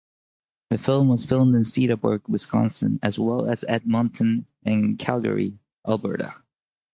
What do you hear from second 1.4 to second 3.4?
in Cedarburg, Wisconsin, as